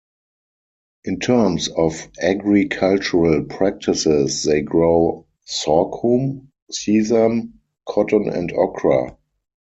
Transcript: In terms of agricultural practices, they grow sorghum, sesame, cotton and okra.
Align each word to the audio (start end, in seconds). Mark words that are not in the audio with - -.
In 1.03 1.19
terms 1.19 1.67
of 1.67 2.09
agricultural 2.19 3.43
practices, 3.43 4.43
they 4.43 4.61
grow 4.61 5.27
sorghum, 5.45 6.51
sesame, 6.71 7.51
cotton 7.87 8.27
and 8.27 8.51
okra. 8.51 9.15